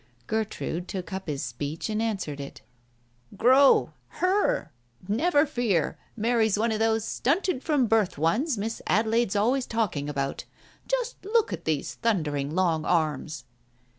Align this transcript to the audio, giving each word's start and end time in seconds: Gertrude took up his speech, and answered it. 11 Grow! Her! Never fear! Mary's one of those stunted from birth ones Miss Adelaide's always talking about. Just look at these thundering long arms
Gertrude 0.25 0.87
took 0.87 1.13
up 1.13 1.27
his 1.27 1.43
speech, 1.43 1.87
and 1.87 2.01
answered 2.01 2.39
it. 2.39 2.61
11 3.33 3.37
Grow! 3.37 3.93
Her! 4.07 4.71
Never 5.07 5.45
fear! 5.45 5.99
Mary's 6.17 6.57
one 6.57 6.71
of 6.71 6.79
those 6.79 7.05
stunted 7.05 7.61
from 7.61 7.85
birth 7.85 8.17
ones 8.17 8.57
Miss 8.57 8.81
Adelaide's 8.87 9.35
always 9.35 9.67
talking 9.67 10.09
about. 10.09 10.45
Just 10.87 11.23
look 11.23 11.53
at 11.53 11.65
these 11.65 11.93
thundering 11.93 12.55
long 12.55 12.83
arms 12.83 13.43